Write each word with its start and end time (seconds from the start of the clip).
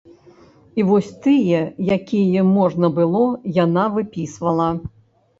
І 0.79 0.83
вось 0.91 1.09
тыя, 1.25 1.59
якія 1.97 2.45
можна 2.55 2.89
было, 2.99 3.21
яна 3.57 3.83
выпісвала. 3.99 4.71